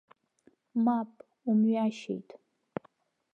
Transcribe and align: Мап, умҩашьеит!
Мап, 0.83 1.11
умҩашьеит! 1.49 2.29